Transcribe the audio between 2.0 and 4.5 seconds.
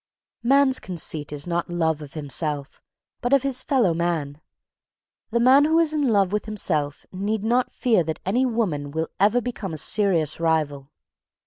of himself but of his fellow men.